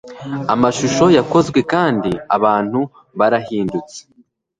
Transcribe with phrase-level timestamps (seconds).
[0.53, 2.79] Amashusho yakozwe kandi abantu
[3.19, 3.97] barahindutse